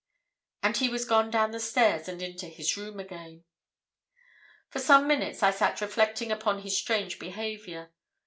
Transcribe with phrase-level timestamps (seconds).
[0.63, 3.43] "And he was gone down the stairs and into his room again.
[4.67, 7.91] "For some minutes I sat reflecting upon his strange behaviour.